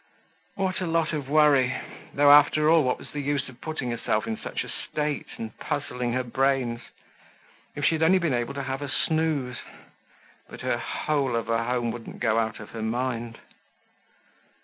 [0.55, 1.75] What a lot of worry!
[2.15, 5.55] Though, after all, what was the use of putting herself in such a state and
[5.59, 6.79] puzzling her brains?
[7.75, 9.57] If she had only been able to have a snooze.
[10.49, 13.37] But her hole of a home wouldn't go out of her mind.